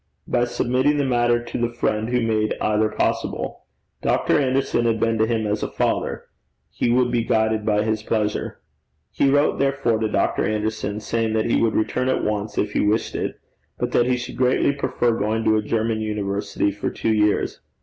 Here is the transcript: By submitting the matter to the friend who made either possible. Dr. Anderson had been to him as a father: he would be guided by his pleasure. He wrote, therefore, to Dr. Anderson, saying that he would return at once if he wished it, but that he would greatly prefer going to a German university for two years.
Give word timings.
By 0.27 0.45
submitting 0.45 0.97
the 0.97 1.03
matter 1.05 1.43
to 1.43 1.57
the 1.59 1.69
friend 1.69 2.09
who 2.09 2.23
made 2.23 2.57
either 2.59 2.89
possible. 2.89 3.65
Dr. 4.01 4.39
Anderson 4.39 4.85
had 4.85 4.99
been 4.99 5.19
to 5.19 5.27
him 5.27 5.45
as 5.45 5.61
a 5.61 5.67
father: 5.67 6.25
he 6.71 6.89
would 6.89 7.11
be 7.11 7.23
guided 7.23 7.67
by 7.67 7.83
his 7.83 8.01
pleasure. 8.01 8.61
He 9.11 9.29
wrote, 9.29 9.59
therefore, 9.59 9.99
to 9.99 10.07
Dr. 10.09 10.43
Anderson, 10.43 11.01
saying 11.01 11.33
that 11.33 11.45
he 11.51 11.61
would 11.61 11.75
return 11.75 12.09
at 12.09 12.23
once 12.23 12.57
if 12.57 12.71
he 12.73 12.79
wished 12.79 13.13
it, 13.13 13.39
but 13.77 13.91
that 13.91 14.07
he 14.07 14.19
would 14.31 14.37
greatly 14.39 14.71
prefer 14.71 15.11
going 15.15 15.43
to 15.43 15.55
a 15.57 15.61
German 15.61 16.01
university 16.01 16.71
for 16.71 16.89
two 16.89 17.13
years. 17.13 17.59